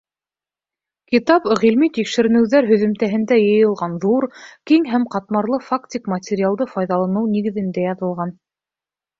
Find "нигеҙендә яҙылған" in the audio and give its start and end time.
7.37-8.35